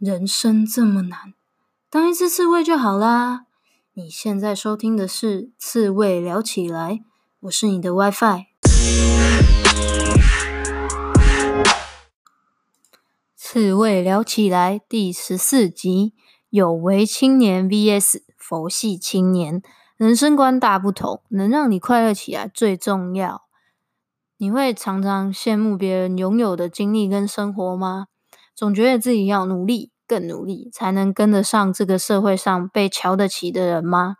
[0.00, 1.34] 人生这么难，
[1.90, 3.44] 当一只刺猬就好啦。
[3.92, 6.92] 你现在收听的是《刺猬聊起来》，
[7.40, 8.46] 我是你的 WiFi。
[13.36, 16.14] 刺猬聊起来第十四集：
[16.48, 19.60] 有为青年 VS 佛系青年，
[19.98, 23.42] 人生观大不同，能让你快乐起来最重要。
[24.38, 28.06] 你会常常羡慕别人拥有的经历跟生活吗？
[28.60, 34.16] 总觉得自己要努力，更努力，才能跟得上这个社会上被瞧得起的人吗？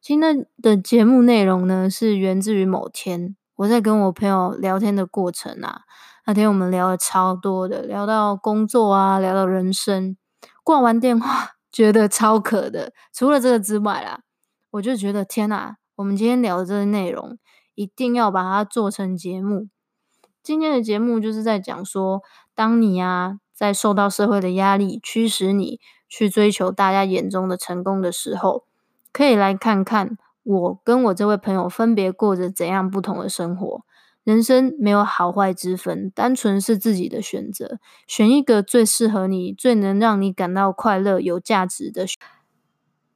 [0.00, 5.80] 今天的节目内容呢，是源自于某天我在跟我朋友聊天的过程啊。
[6.24, 10.16] 那天我们聊了超多的，聊到工作啊，聊到人生。
[10.62, 12.92] 挂完电话， 觉得超渴的。
[13.12, 14.20] 除了这个之外啦，
[14.70, 17.36] 我就觉得天哪，我们今天聊的这些内容，
[17.74, 19.66] 一定要把它做成节目。
[20.40, 22.22] 今天的节目就是在讲说，
[22.54, 23.38] 当你啊。
[23.54, 28.64] 在受到社会的压力驱使你去追求大家眼中的成功的时候，
[29.12, 33.82] 可以来看看我跟我这位朋友分别过着怎样不同的生活。
[34.24, 42.06] 人生没有好坏之分，单纯是自己的选择，选一个最适合你、最能让你感到快乐、有价值的。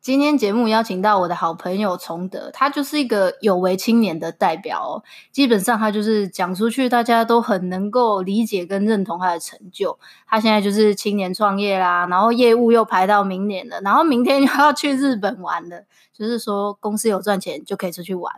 [0.06, 5.02] 今天节目邀请到我的好朋友崇德，他就是一个有为青年的代表哦。
[5.32, 9.98] 基本上他就是讲出去，大家都很能够理解跟认同他的成就。
[10.28, 15.82] 他现在就是青年创业啦，然后业务又排到明年了，然后明天又要去日本玩了。
[16.12, 18.32] 就是说公司有赚钱就可以出去玩，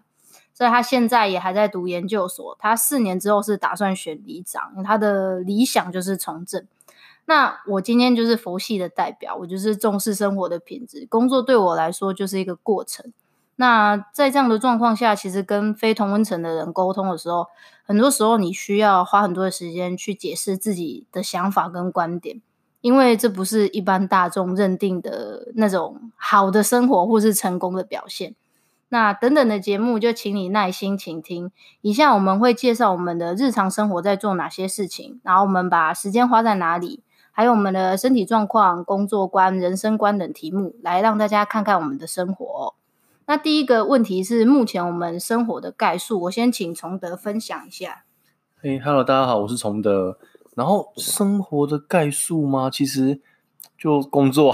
[0.55, 2.57] 所以他现在也还在读研究所。
[2.59, 6.67] 他四年之后是打算选里长，他的理想就是从政。
[7.29, 13.13] 那我今天就是佛系的代表，我就是重视生活的品质，工作对我来说就是一个过程。
[13.57, 17.49] 那在这样的状况下，其实跟非同温层的人沟通的时候，
[17.85, 22.41] 很多时候你需要花很多的时间去解释自己的想法跟观点，
[22.81, 28.35] 因为这不是一般大众认定的那种好的生活或是成功的表现。
[28.89, 31.53] 那等等的节目就请你耐心倾听。
[31.83, 37.03] 以下我们会介绍我们的日常生活在做哪些事情，然后我们把时间花在哪里。
[37.39, 42.75] 还有我们的身体状况、工作观、人生观等题目，来让大家看看我们的生活哦。
[43.27, 48.03] 那第一个问题是目前我们生活的概述，我先请崇德分享一下。
[48.61, 50.19] 嘿，Hello，大家好，我是崇德。
[50.57, 52.69] 然后生活的概述吗？
[52.69, 53.21] 其实
[53.79, 54.53] 就工作，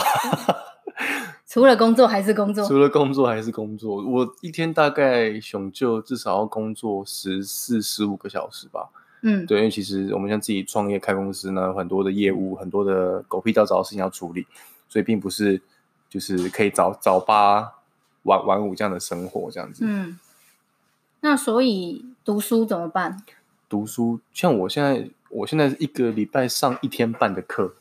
[1.49, 4.05] 除了工作还是工作， 除了工作还是工作。
[4.07, 8.91] 我一天大概想就至少要工作十四、十五个小时吧。
[9.27, 14.47] 嗯，对，因为其实我们像自己创业开公司呢，很多的业务，很多的狗屁倒灶的事情要处理，
[14.87, 15.63] 所以并不是
[16.11, 17.73] 就是可以早早八
[18.25, 19.83] 晚晚五这样的生活这样子。
[19.89, 20.19] 嗯，
[21.23, 23.23] 那所以读书怎么办？
[23.67, 27.75] 读书，像我现在，我现在一个礼拜上一天半的课，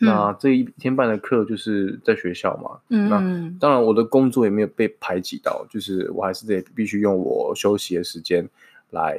[0.00, 2.80] 嗯、那这一天半的课就是在学校嘛。
[2.90, 8.46] 嗯，那当然我的工作也没有被排挤到，就是我还是得必须用我休息的时间
[8.90, 9.18] 来。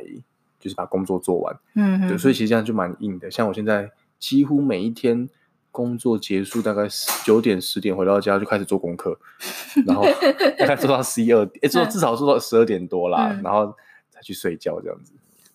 [0.64, 3.30] 就是把工作做完，嗯哼，对，所以其实这样就蛮硬的。
[3.30, 5.28] 像我现在几乎每一天
[5.72, 6.88] 工作结束大概
[7.26, 9.20] 九点十点回到家就开始做功课，
[9.86, 10.06] 然后
[10.58, 13.76] 大概做到十一二点，哎，做至少做到十二点多啦，嗯、然后
[14.10, 15.12] 才去睡觉这样子。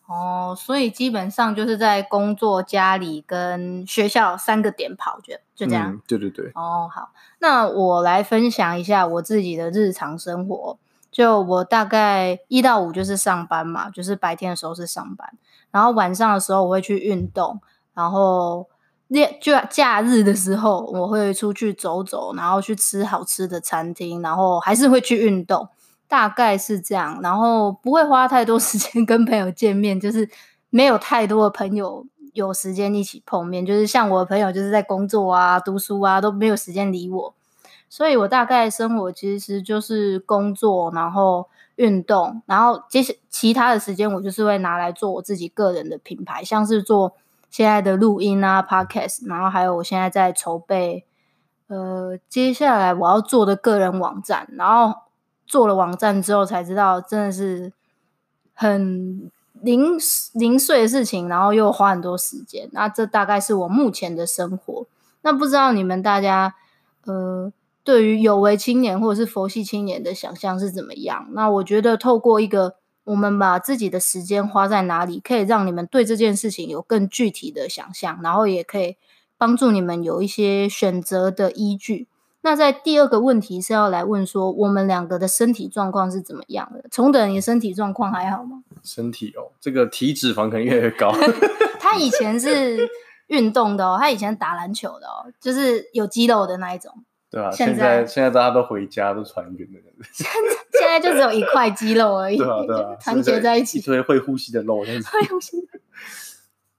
[0.06, 5.92] 哦，所以基本上就是在工作、家里跟学校三个点跑，就就这样。
[5.92, 6.50] 嗯、对对对。
[6.54, 10.78] 哦，好，那我来分享一下我自己的日常生活。
[11.18, 15.28] 就我大概一到五就是上班嘛，就是白天的时候是上班，
[15.72, 17.60] 然后晚上的时候我会去运动，
[17.92, 18.68] 然后
[19.40, 25.68] 就假日的时候我会出去走走，然后去吃好吃的餐厅，然后还是会去运动，
[26.06, 30.30] 大概是这样，然后不会花太多 时间跟朋友见面，就是
[30.70, 37.34] 没有太多的朋友有时间一起碰面，就是像我的朋友就是在工作啊、读书啊都没有时间理我。
[37.90, 47.14] 所以我大概生活其实就是工作，然后运动，然后接下其他的时间我就是会拿来做我自己个人的品牌，像是做
[47.48, 51.06] 现在的录音啊、Podcast，然后还有我现在在筹备，
[51.68, 55.00] 呃，接下来我要做的个人网站，然后
[55.46, 57.72] 做了网站之后才知道真的是
[58.52, 59.96] 很零
[60.34, 64.86] 零碎的事情，然后又花很多时间，那这大概是我目前的生活。
[65.22, 66.54] 那不知道你们大家，
[67.06, 67.50] 呃。
[67.88, 71.26] 对于有为青年或者是佛系青年的想象是怎么样？
[71.32, 72.74] 那我觉得透过一个
[73.04, 78.96] 我们把自己的时间花在哪里，可以让你们对这件事情有更具体的想象，然后也可以
[79.38, 82.06] 帮助你们有一些选择的依据。
[82.42, 86.84] 那在第二个问题是要来问说，我们两个的身体状况是怎么样的？
[86.90, 88.64] 重等，你身体状况还好吗？
[88.84, 91.10] 身体哦，这个体脂肪可能越来越高。
[91.80, 92.86] 他以前是。
[93.28, 96.90] 运动的哦，他以前打篮球的哦，就是有肌肉的那一种。
[97.30, 99.78] 对啊，现在现在大家都回家都团圆的
[100.12, 102.38] 现在现在就只有一块肌肉而已。
[102.38, 104.98] 对 啊对啊， 团结在一起，一堆会呼吸的肉，会
[105.28, 105.80] 呼吸的。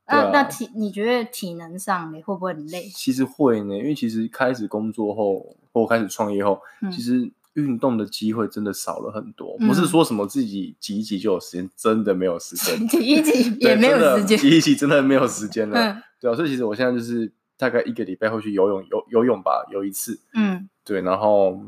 [0.08, 2.90] 那那体你觉得体能上你会不会很累？
[2.96, 6.60] 其实会呢，因为其实开始工作后或开始创业后，
[6.92, 9.56] 其实运动的机会真的少了很多。
[9.60, 16.02] 不是说什么自己挤一挤就有时间，真的没有时间，挤一挤也没有时间，挤一挤真的没有时间了。
[16.20, 17.32] 对啊，所以其实我现在就是。
[17.60, 20.18] 大概一个礼拜会去游泳，游游泳吧，游一次。
[20.34, 21.62] 嗯，对，然后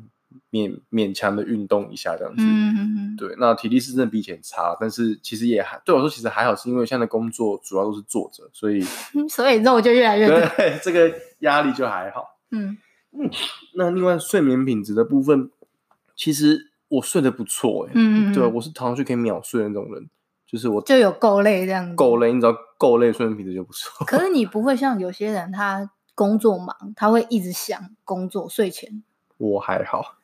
[0.49, 2.41] 勉勉强的运动一下这样子。
[2.41, 3.15] 嗯哼哼。
[3.17, 8.81] 对，那体力是真的比以前差，但是其实也还对我说其实还好，是因为现在的工作主要都是坐着，所以
[9.29, 10.39] 所以肉就越来越多。
[10.55, 12.39] 对，这个压力就还好。
[12.51, 12.77] 嗯
[13.11, 13.29] 嗯。
[13.75, 15.51] 那另外睡眠品质的部分，
[16.15, 17.91] 其实我睡得不错哎。
[17.95, 18.33] 嗯嗯。
[18.33, 20.09] 对，我是躺上去可以秒睡的那种人。
[20.51, 24.05] 就是我就有够累这样子，够累，你知道够累，睡眠品质就不错。
[24.05, 28.49] 可是你不会像有些人，他工作忙，他会一直想工作。
[28.49, 29.01] 睡前
[29.37, 30.17] 我还好，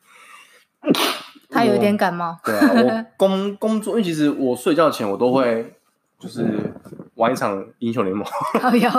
[1.48, 2.38] 他有一点感冒。
[2.44, 5.78] 对啊，我 工工作，因为其实我睡觉前我都会
[6.18, 6.74] 就是
[7.14, 8.22] 玩一场英雄联盟。
[8.60, 8.90] 好有，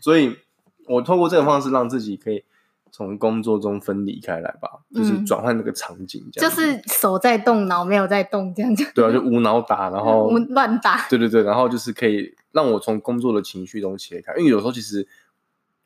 [0.00, 0.38] 所以
[0.86, 2.42] 我透过这个方式让自己可以。
[2.92, 8.84] 从工作中分离开来吧，就是转换那个场景，这样、嗯、就是手在动，脑没有在动，这样子。
[8.94, 11.06] 对啊，就无脑打，然后 乱打。
[11.08, 15.06] 对对对，然后就是可以让我从工作的情绪中切开，因为有时候其实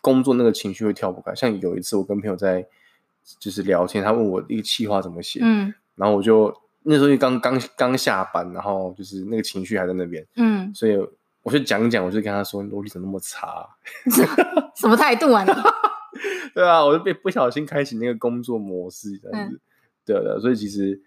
[0.01, 1.35] 工作那个情绪会跳不开。
[1.35, 2.67] 像有一次我跟朋友在
[3.39, 10.97] 就是聊天，他问我一个气话怎么写，嗯，然后我就那时候就刚刚刚下班，然后就是那个情绪还在那边，嗯，所以
[11.43, 13.69] 我就讲一讲，我就跟他说：“逻辑怎么那么差？
[14.77, 15.53] 什么态度啊你？”
[16.55, 19.61] 对啊，我就被不小心开启那个工作模式这样子，
[20.05, 21.01] 对的，所以其实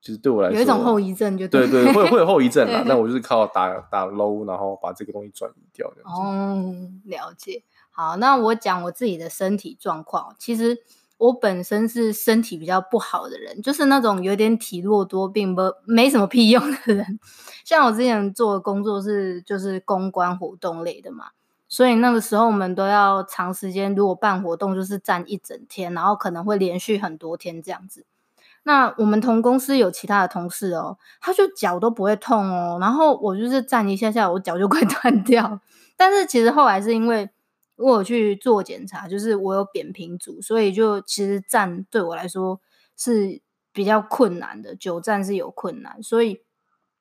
[0.00, 2.82] 就是对我来说有一种后遗症，就对对，会会有后遗症啊。
[2.86, 6.20] 那我就是靠打打 low，然后把这个东西转移掉这样子。
[6.20, 7.62] 哦，了解。
[7.90, 10.34] 好，那我讲我自己的身体状况。
[10.38, 10.78] 其实
[11.18, 17.20] 我本身是身体比较不好的人，就是那种有点体弱多病，不没什么屁用的人。
[17.64, 21.26] 像我之前做的工作是就是公关活动类的嘛。
[21.72, 28.04] 所以那个时候我们都要长时间，如果办活动就是站一整天，然后可能会连续很多天这样子。
[28.64, 35.62] 那我们同公司有其他的同事哦，他就脚都不会痛哦，然后我就是站一下下，我脚就快 断掉。
[35.96, 37.30] 但是其实后来是因为
[37.76, 42.60] 我有去做检查，就是我有扁平足，所以就其实站对我来说
[42.98, 43.40] 是
[43.72, 46.02] 比较困难的，久站是有困难。
[46.02, 46.42] 所以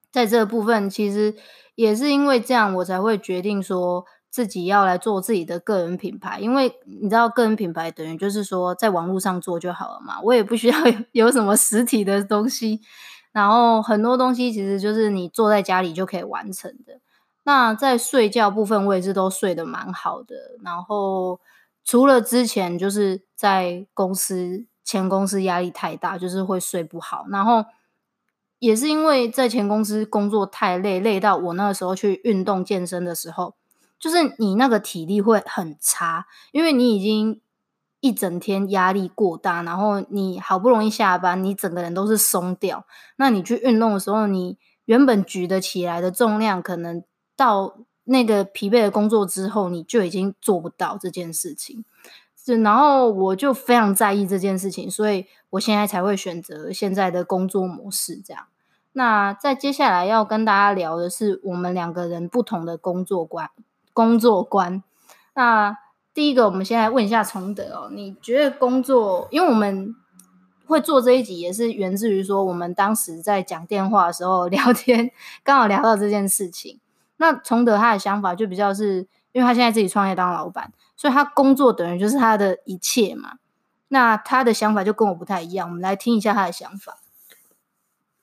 [0.10, 1.36] 在这个部分，其实
[1.76, 4.06] 也是因为这样，我才会决定说。
[4.31, 10.78] 自己要来做自己的个人品牌，因为你知道，个人品牌等于就是说在网络上做就好了嘛，我也不需要
[11.12, 12.80] 有什么实体的东西，
[13.33, 17.01] 然后很多东西其实就是你坐在家里就可以完成的。
[17.44, 20.36] 那在睡觉部分，我也是都睡得蛮好的。
[20.63, 21.42] 然后
[21.84, 27.66] 除了之前就是在公司前公司压力太大，就是会睡不好，然后
[28.60, 33.56] 也是因为在前公司工作太累，累到我那个时候去运动健身的时候。
[34.01, 37.39] 就是你那个体力会很差，因为你已经
[38.00, 42.88] 一整天压力过大，然后你好不容易下班，你整个人都是松掉。
[43.18, 47.03] 那你去运动的时候，你原本举得起来的重量，可能
[47.38, 51.86] 到那个疲惫的工作之后，你就已经做不到这件事情。
[52.44, 58.48] 是，然后我就非常在意这件事情，所以我现在才会选择现在的工作模式这样。
[58.93, 63.51] 那在接下来要跟大家聊的是我们两个人不同的工作观。
[63.93, 64.83] 工作观，
[65.33, 65.77] 那
[66.13, 69.95] 第一个，我们先来问一下崇德哦，你觉得工作，因为我们
[70.65, 75.12] 会做这一集，也是源自于说，我们当时在讲电话的时候聊天，
[75.43, 76.79] 刚好聊到这件事情。
[77.17, 83.33] 那崇德他的想法就比较是，因为他现在自己创业当老板，所以他工作等于就是他的一切嘛。
[83.89, 86.98] 那他的想法就跟我不太一样，我们来听一下他的想法。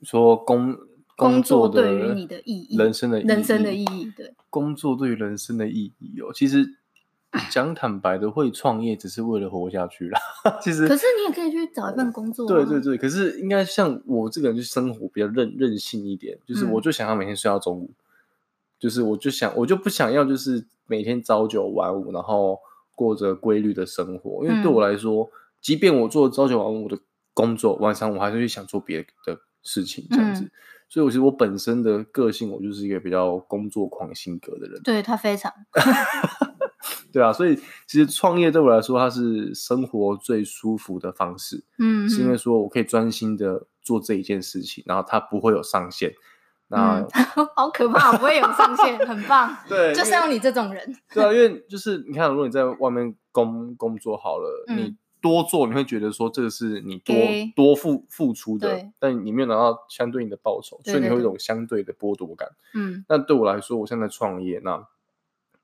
[0.03, 0.77] 说工。
[1.19, 4.33] 工作对于你的意义，人生的意义，人生的意义，对。
[4.49, 6.77] 工作对于人生的意义哦，其实
[7.51, 10.21] 讲坦白的，会创业只是为了活下去啦。
[10.63, 12.49] 其实，可是你也可以去找一份工作啊。
[12.49, 17.99] 对对对，可是应该像我这个人，就生活比较任任性一点，就是我就想要每天睡到中午，嗯，
[18.79, 22.61] 就是我就想我就不想要就是每天朝九晚五，然后
[22.95, 24.47] 过着规律的生活。
[24.47, 26.97] 因为对我来说，嗯，即便我做朝九晚五的
[27.35, 30.45] 工作，晚上我还是去想做别的事情，这样子。
[30.45, 30.51] 嗯
[30.89, 34.81] 所以，我其实我本身的个性，我就是一个比较工作狂性格的人。
[34.83, 35.53] 对，他非常，
[37.13, 37.31] 对啊。
[37.31, 41.63] 所以，其实创业对我来说，它是生活最舒服的方式。
[41.79, 46.13] 嗯，是因为说我可以专心的做这一件事情，然后它不会有上限，
[46.69, 47.09] 那、嗯、
[47.55, 49.55] 好可怕，不会有上限，很棒。
[49.69, 50.97] 对，就是要你这种人。
[51.13, 57.15] 对啊，因为就是你看，如果你在外面工工作好了，嗯、你多做，你会觉得说这个是你多
[57.55, 62.49] 多付付出的，但你没有拿到相对应的报酬，所以你会有一种相对的剥夺感。
[62.75, 64.87] 嗯，那对我来说，我现在创业，那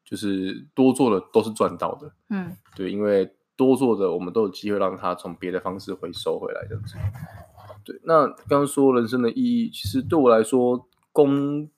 [0.04, 2.12] 就是多做的都是赚到的。
[2.30, 6.96] 嗯，对，因为多做的，我们都有机会让它从别的方式回收回来，这样子。
[7.84, 10.88] 对，那刚刚说人生的意义，其实对我来说。
[11.14, 11.70] 工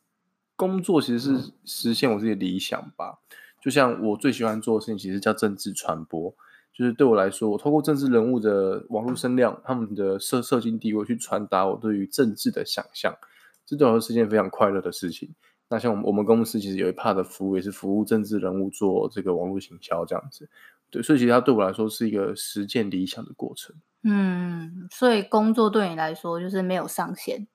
[0.57, 3.19] 工作其实是实现我自己的理想吧，
[3.61, 6.35] 就像我最喜欢做的事情，其实叫政治传播。
[6.77, 13.17] 就是对我来说，我透过政治人物的网络声量，他们的社社经地位，去传达我对于政治的想象，
[13.65, 15.35] 这对我来说是件非常快乐的事情。
[15.71, 20.49] 那像我们我们公司其实有一 part 的服务，也是服务政治人物做这个网络行销这样子。
[20.91, 23.75] 对，所以其实它对我来说是一个实践理想的过程。
[24.05, 27.49] 嗯，所以工作对你来说就是没有上限。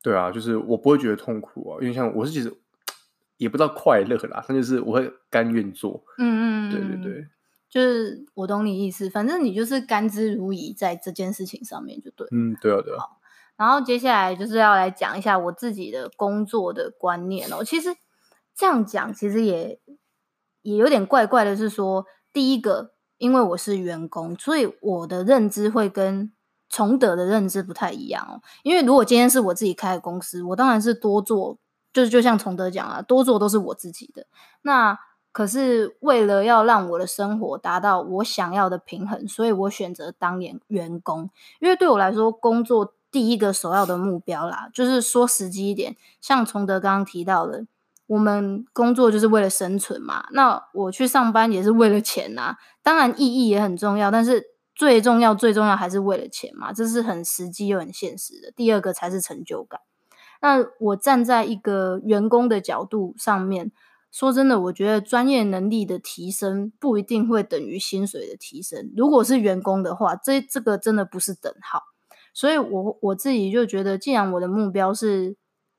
[0.00, 2.50] 对啊，就是我不会觉得痛苦啊，因为像我是其实
[3.36, 6.02] 也不知道快乐啦，但就是我会甘愿做。
[6.18, 7.26] 嗯嗯，对对对，
[7.70, 12.26] 就是我懂你意思，反正你就是甘之如饴在这件事情上面就对。
[12.32, 13.00] 嗯，对啊对啊。
[13.00, 13.20] 好，
[13.56, 17.64] 然后接下来就是要来讲一下我自己的工作的观念哦。
[17.64, 17.88] 其实
[18.54, 19.80] 这样讲其实也
[20.62, 26.32] 也有点怪怪的，是说第一个，因为我是员工，所以我的认知会跟。
[26.72, 31.58] 崇德的认知不太一样哦，因为如果今天是我自己开的公司，我当然是多做，
[31.92, 34.28] 就是就像崇德讲啊，多做都是我自己的。
[34.62, 34.96] 那
[35.32, 47.66] 可是为了要让我的生活达到我想要的平衡，所以我选择当员员工，因为对我来说，工作第一个首要的目标啦，就是说实际一点，像崇德刚刚提到的，
[48.06, 54.50] 我们工作就是为了生存嘛，那我去上班也是为了钱呐，当然意义也很重要，但是。
[54.72, 58.50] 最重要、最重要还是为了钱嘛，这是很实际又很现实的。
[58.50, 59.82] 第二个才是成就感。
[60.40, 63.72] 那我站在一个员工的角度上面，
[64.10, 68.92] 说真的，我觉得专业能力的提升不一定会等于薪水的提升。
[68.96, 71.82] 如果是员工的话，这这个真的不是等号。
[72.32, 75.36] 所以我我自己就觉得，既然我的目标是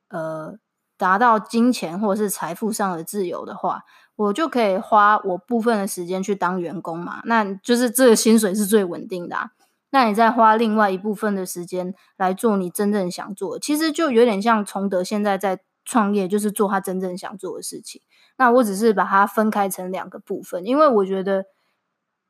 [0.08, 0.54] 呃
[0.96, 3.82] 达到金钱或者是财富上的自由的话。
[4.14, 9.50] 我就可以花我部分的时间去当员工嘛，那就是这个薪水是最稳定的啊。
[9.90, 18.02] 那你再花另外一部分的时间来做你真正想做的，其实就有点像崇德现在在创业，就是做他真正想做的事情。
[18.42, 21.44] 那我只是把它分开成两个部分，因为我觉得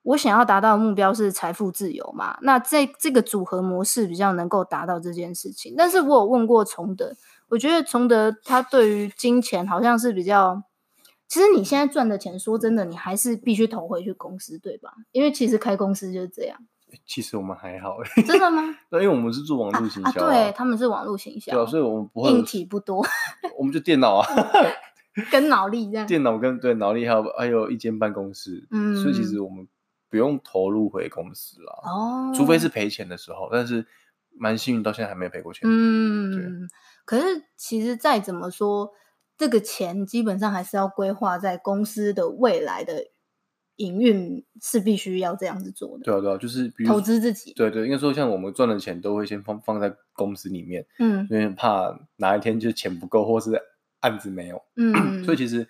[0.03, 2.37] 我想要达到的目标是财富自由嘛。
[2.43, 5.75] 那这这个组合模式比较能够达到这件事情。
[5.75, 7.15] 但是我有问过崇德，
[7.49, 10.63] 我觉得崇德他对于金钱好像是比较。
[11.27, 14.93] 其实你现在赚的钱，说真的，你还是必须投回去公司，对吧？
[15.13, 16.59] 因为其实开公司就是这样。
[17.07, 18.63] 其实我们还好，真的吗？
[18.91, 23.03] 对，因为我们是做网络行销，啊啊，对，他们是网络行销，对，所以我们不会硬体不多，
[23.57, 24.29] 我们就电脑啊
[25.31, 26.07] 跟脑力这样。
[26.07, 29.67] 电脑跟对脑力还有还有一间办公室，嗯，所以其实我们
[30.09, 33.87] 不用投入回公司啦，哦，除非是赔钱的时候，但是
[34.37, 35.63] 蛮幸运，到现在还没赔过钱。
[35.65, 36.69] 嗯，对。
[37.05, 38.93] 可是其实再怎么说。
[39.39, 43.07] 这个钱基本上还是要规划在公司的未来的
[43.77, 46.05] 营运，是必须要这样子做的。
[46.05, 47.53] 对啊，对啊，就是比如投资自己。
[47.55, 53.51] 对对，应该说像我们赚的钱都会先放放在公司里面，嗯，因为怕哪一天就钱不够，或是
[54.03, 55.67] 案子没有，嗯， 所以其实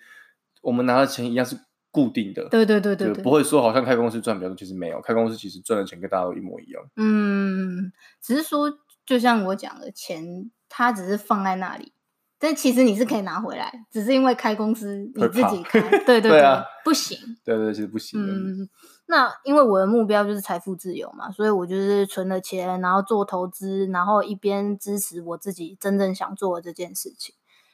[0.61, 1.57] 我们拿的钱一样是
[1.89, 2.47] 固定的。
[2.49, 6.83] 对对对对，对，不会说好像开公司赚比较多，其实没有，开公司其实赚的钱跟大家都一模一样。
[6.97, 8.71] 嗯，只是说
[9.05, 11.93] 就像我讲的钱，它只是放在那里。
[12.39, 17.17] 但其实你是可以拿回来，只是因为开公司你自己开，对对 对，对啊、不行。
[17.41, 18.19] 对对，其实不行。
[18.21, 18.67] 嗯，
[19.05, 27.33] 那因为我的目标就是财富自由嘛，所以我就是存了钱，然后做投资，然后一边支持我自己真正想做的这件事情。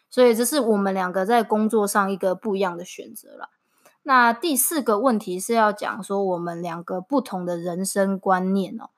[0.10, 3.50] 所以这是我们两个在工作上一个不一样的选择啦。
[4.04, 8.90] 那第四个问题是要讲说我们两个不同的人生观念哦。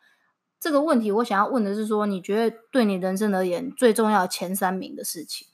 [0.59, 5.47] 这个问题我想要问的是说，你觉得对你人生而言最重要的前三名的事情？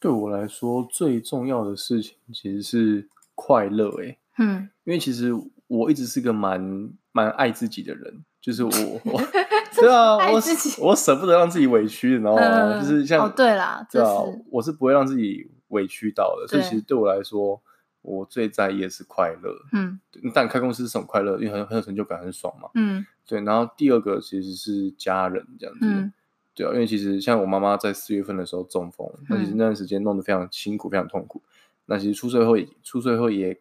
[0.00, 3.90] 对我来说，最重要的事情其实是快乐。
[4.02, 5.32] 诶，嗯，因为其实
[5.68, 8.70] 我一直是个蛮蛮爱自己的人，就是我，
[9.04, 9.20] 我
[9.76, 10.40] 对啊，我
[10.78, 12.40] 我舍不得让自己委屈，你知道吗？
[12.42, 14.08] 嗯、就是像哦，对啦，对啊，
[14.50, 16.48] 我是不会让自己委屈到的。
[16.48, 17.60] 所以其实对我来说，
[18.02, 19.54] 我最在意的是快乐。
[19.72, 20.00] 嗯，
[20.34, 22.70] 但开公司是很快乐，因为很很有成就感，很爽嘛。
[22.74, 23.40] 嗯，对。
[23.42, 25.80] 然后第二个其实是家人这样子。
[25.82, 26.12] 嗯
[26.52, 31.40] 对啊，因为其实像我妈妈在四月份的时候中风，那其实那段时间弄得非常辛苦，非常痛苦。
[31.86, 33.60] 那其实出社会，出社会也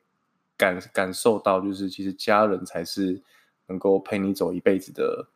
[0.58, 3.22] 感感受到，就是其实家人才是
[3.70, 5.28] 能够陪你走一辈子的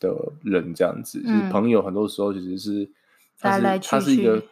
[0.00, 1.22] 的人，这样子。
[1.22, 2.90] 就是朋友很多时候其实是
[3.42, 4.42] 来来去去，它是一个，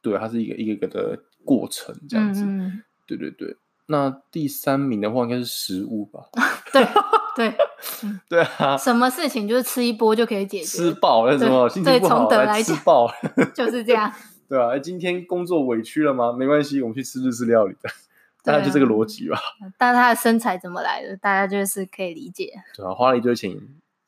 [0.00, 2.44] 对，它是一个一个一个的过程，这样子。
[2.44, 3.56] 嗯、对对对。
[3.88, 6.20] 那第三名的话，应该是食物吧？
[6.72, 6.84] 对
[7.36, 7.54] 对
[8.28, 8.76] 对啊！
[8.76, 10.64] 什么事情就是吃一波就可以解决？
[10.64, 11.68] 吃饱了什么？
[11.68, 13.08] 心情不好来吃爆，
[13.54, 14.12] 就是这样。
[14.48, 16.32] 对啊，今天工作委屈了吗？
[16.32, 17.88] 没关系，我们去吃日式料理的。
[18.46, 19.36] 大概就这个逻辑吧。
[19.76, 21.16] 但他的身材怎么来的？
[21.16, 22.52] 大家就是可以理解。
[22.74, 23.58] 对啊，花了一堆钱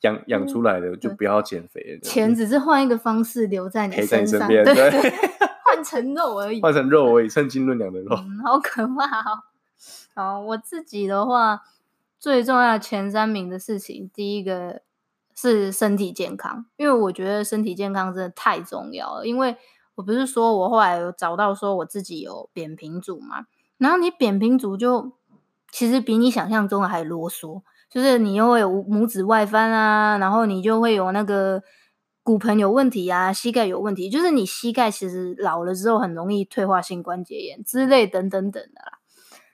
[0.03, 1.99] 养养出来的，就不要减肥。
[2.03, 4.65] 钱只是换一个方式留在你身上，对，
[5.67, 6.63] 换成肉而已。
[6.63, 8.17] 换成肉而已， 称斤论两的肉。
[8.45, 9.43] 好可怕哦！
[10.15, 11.63] 好，我自己的话，
[12.19, 14.83] 最重要前三名的事情，第一个
[15.35, 19.27] 是身体健康，因为我觉得身体健康真的太重要了。
[19.27, 19.57] 因为
[19.97, 23.47] 我不是说我后来有找到说我自己有扁平足嘛。
[23.79, 25.13] 然后你扁平足就
[25.73, 31.63] 其实比你想象中的还啰嗦，就是你又会有拇指外翻啊，然后你就会有那个
[32.23, 38.99] 骨盆有问题啊，膝盖有问题，就是你膝盖其实老了之后很容易退化性关节炎之类等等等的啦。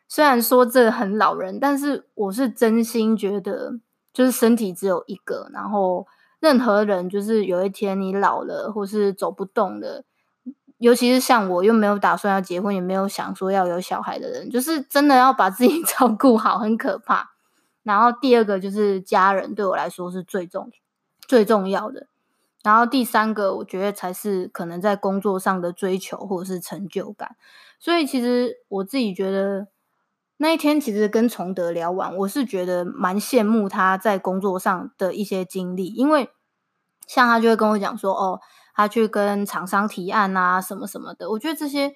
[0.08, 3.72] 虽然说这很老人，但是我是真心觉得，
[4.12, 6.06] 就是身体只有一个，然后
[6.40, 10.04] 任何人就是有一天你老了或是走不动了。
[10.78, 17.30] 尤其是像我，又没有打算要结婚，也没有想说要有小孩的人，就是真的要把自己 照顾好，很可怕。
[17.84, 20.70] 然后第二个就是家人，对我来说是最重
[21.26, 22.08] 最重要的。
[22.62, 27.36] 然后第三个，我觉得才是可能在工作上的追求或者是成就感。
[27.78, 29.68] 所以其实我自己觉得
[30.38, 36.30] 那一天其实跟崇德聊完，我是觉得蛮羡慕他在工作上的一些经历，因为
[37.06, 38.40] 像他就会跟我讲说，哦。
[38.74, 41.30] 他去跟厂商提案啊，什么什么的。
[41.30, 41.94] 我觉得这些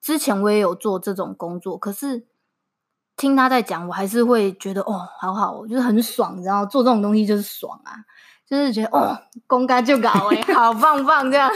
[0.00, 2.26] 之前我也有做这种工作，可是
[3.16, 7.92] 听他在讲，我还是会觉得哦，好好，就是很爽，然后做这种东西就是爽啊，
[8.46, 9.16] 就是觉得哦，
[9.46, 11.50] 公干就搞哎， 好棒棒这样。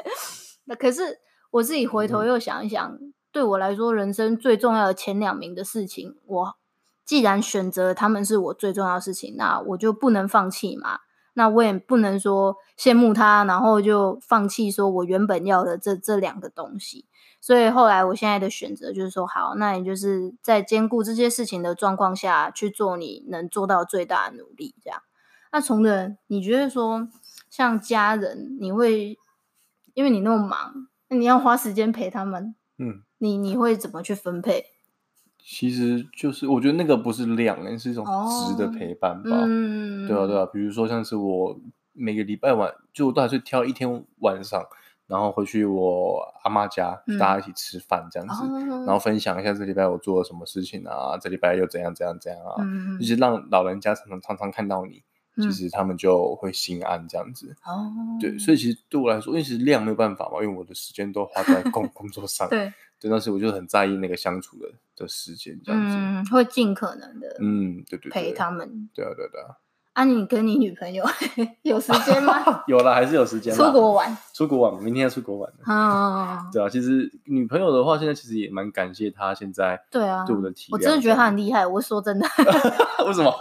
[0.66, 1.20] 那可是
[1.50, 6.56] 我自己回头又想一想，嗯、对我来说，人生最重要的前两名的事情，我
[7.04, 11.00] 既然选择他们是我最重要的事情，那我就不能放弃嘛。
[11.34, 17.06] 那我也不能说羡慕他，然后就放弃说我原本要的这这两个东西。
[17.40, 25.02] 所以后来我现在的选择就是说，好，那你就是在兼顾这些事情的状况下去做你能做到最大的努力，这样。
[25.52, 27.06] 那从的你觉得说，
[27.50, 29.18] 像家人，你会
[29.92, 34.73] 因为你那么忙，那你要花时间陪他们，嗯，你你会怎么去分配？
[35.46, 39.30] 其实就是，我觉得那个不是量，那是一种值的陪伴吧。
[39.30, 40.46] 哦嗯、对啊，对啊。
[40.46, 41.60] 比如说，像是我
[41.92, 44.64] 每个礼拜晚，就我都还是挑一天晚上，
[45.06, 55.02] 然后回去我阿妈家，嗯、大家一起吃饭这样子，哦、然后分享一下这礼拜我做了什么事情啊，这礼拜又怎样怎样怎样啊，嗯、就是让老人家常常常常看到你，
[55.36, 57.54] 其实他们就会心安这样子。
[57.66, 62.48] 哦，对，所以其实对我来说，因为其实量没有办法嘛，因为我的时间都花在工 工作上。
[62.48, 62.72] 对。
[62.96, 69.56] 真的是，我就很在意那个相处的的时间，这样子，嗯，会尽可能的，嗯，对对，陪他们，对啊，对对啊。
[69.94, 71.04] 啊，你跟你女朋友
[71.62, 72.34] 有时间吗？
[72.66, 73.54] 有了，还是有时间。
[73.54, 75.52] 出国玩，出国玩，明天要出国玩。
[75.62, 81.64] 啊，对啊，其实女朋友的话，现在其实也蛮感谢她现在对啊对我的体谅，我真的觉得她很厉害。
[81.64, 82.26] 我说真的，
[83.06, 83.32] 为什么？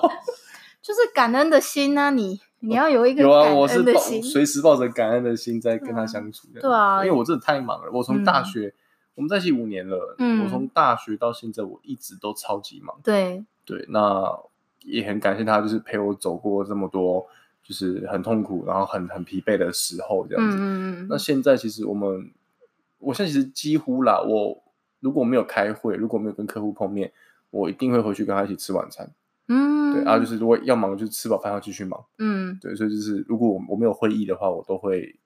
[0.79, 6.47] 就是感恩的心啊，你你要有一个有啊，我是抱，随时抱着感恩的心在跟她相处。
[6.61, 8.75] 对啊，因为我真的太忙了，我从大学。
[9.15, 12.99] 我们在一起五年了，嗯，我从大学到现在，我一直都超级忙。
[13.03, 14.37] 对对，那
[14.81, 17.27] 也很感谢他，就是陪我走过这么多，
[17.63, 20.57] 就是很痛苦，然后很很疲惫的时候，这样子。
[20.59, 22.31] 嗯，那现在其实我们，
[22.97, 24.63] 我现在其实几乎啦，我
[24.99, 27.13] 如果没有开会，如果没有跟客户碰面，
[27.51, 29.09] 我一定会回去跟他一起吃晚餐。
[29.47, 32.03] 嗯，对，然后就是如果要忙，就吃饱饭要继续忙。
[32.17, 35.17] 嗯，对，所以就是如果我我没有会议的话，我都会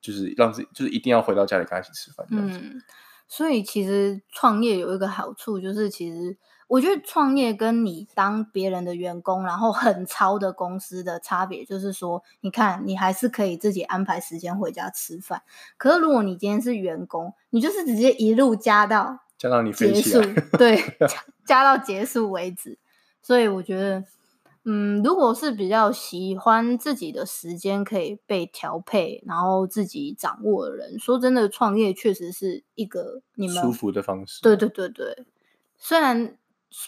[0.00, 2.58] 就是让自己就是一定要回到家里跟他一起吃饭这样子。
[2.62, 2.82] 嗯
[3.34, 6.36] 所以其实创业有一个好处，就是其实
[6.68, 15.40] 我觉得创业跟你当别人的员工，然后很超的公司的差别，就是说，你看你还是可以自己安排时间回家吃饭。
[15.78, 20.20] 可是如果你今天是员工，你就是直接一路加到加到你结束，
[20.58, 20.76] 对，
[21.08, 22.76] 加加到结束为止。
[23.22, 24.04] 所以我觉得。
[24.64, 34.40] 嗯，如果是比较喜欢自己的时间可以被调配，然后自己掌握的人，说真的，创业确实是一个你们舒服的方式。
[34.40, 35.26] 对对对对，
[35.76, 36.36] 虽然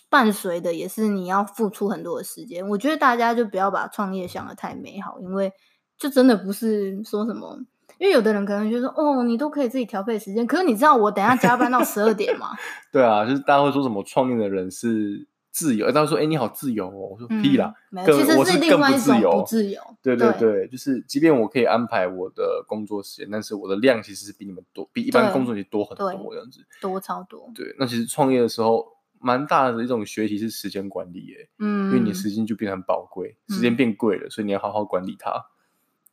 [0.08, 5.52] 伴随的也是你要付出很多的时间，我觉得大家就不要把创业想的太美好，因为
[5.98, 7.58] 就真的不是说什么，
[7.98, 12.50] 因为有的人可能就说哦，你都可以自己调配时间，可是你知道我等下加班到十二点吗？
[12.92, 15.26] 对啊，就是大家会说什么创业的人是。
[15.54, 15.86] 自由。
[15.92, 17.14] 大家说，哎、欸，你好自由哦。
[17.14, 19.44] 我说屁啦，嗯、更其实是另外一种不自由。
[19.46, 27.48] 自由对对对，对就是即便我可以安排我的工作时间，但是我的量其实是比你们多，比一般工作其实多很多这样子，多超多。
[27.54, 28.84] 对，那其实创业的时候，
[29.20, 31.48] 蛮大的一种学习是时间管理，耶。
[31.60, 35.32] 嗯，因为你时间就变得很宝贵，时间变贵了，嗯、所以你要好好管理它。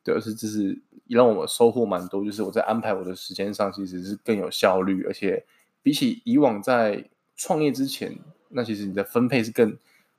[0.03, 5.45] 对，而是这是也让我收获蛮多，就是我在安排我的时间上其实是更有效率，而且
[5.81, 8.17] 比起以往在创业之前，
[8.53, 9.77] 那其实你的分配是更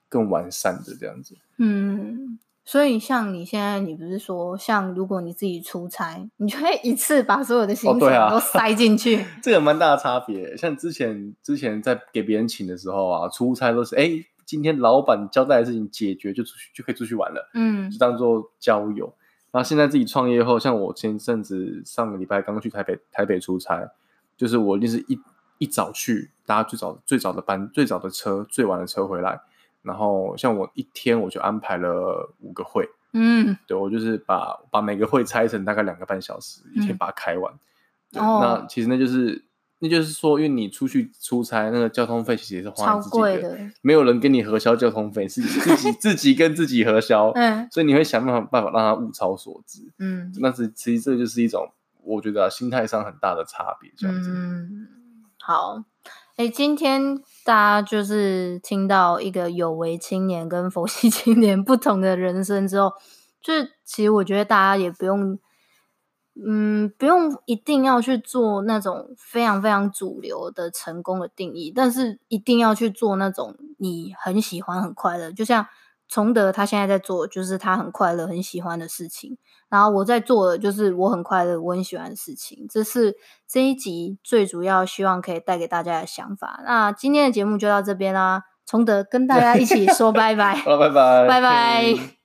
[0.09, 1.37] 更完善的这样子。
[1.59, 10.57] 嗯，所以像你现在，你不是说像如果你自己出差，你就会一次把所有的行程都塞进去，哦啊、这个蛮大的差别。
[10.57, 14.11] 像之前之前在给别人请的时候啊，出差都是哎，
[14.45, 19.15] 今天老板交代的事情解决就出去就可以出去玩了，嗯，就当做交友。
[19.51, 23.87] 然后现在自己创业后，像我前阵子上个礼拜刚去台北台北出差，
[24.37, 25.19] 就是我就是一
[25.63, 29.41] 一早去，搭最早最早的班、最早的车、最晚的车回来。
[29.83, 37.53] 然后像我一天我就安排了五个会，嗯，对，我就是把把每个会拆成大概两个半小时，一天把它开完。
[38.15, 39.45] 嗯、那其实那就是。
[39.85, 51.69] 那就是说，因为你出去出差，那个交通费其实也是花自己的，的没有人跟你核销交通费，是自己 自己跟自己核销，嗯，所以你会想办法办法让它物超所值，嗯，那是其实这就是一种
[52.05, 54.31] 我觉得、啊、心态上很大的差别，这样子。
[54.31, 54.87] 嗯，
[55.45, 55.83] 好，
[56.37, 62.93] 哎、今天大家就是听到一个有为青年跟佛系 青年不同的人生之后，
[63.43, 65.39] 就是其实我觉得大家也不用。
[66.47, 75.31] 嗯，不用一定要去做那种非常非常主流的成功的定义，但是一定要去做那种你很喜欢、很快乐。
[75.31, 75.67] 就像
[76.13, 79.39] 崇德他现在在做，就是他很快乐、很喜欢的事情。
[79.71, 82.67] 然后我在做的就是我很快乐、我很喜欢的事情。
[82.69, 83.17] 这是
[83.49, 86.61] 这一集最主要希望可以带给大家的想法。
[86.67, 91.97] 那今天的节目就到这边啦，崇德跟大家一起说拜拜， 好，拜拜，拜拜。